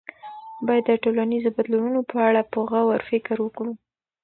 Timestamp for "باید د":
0.67-0.91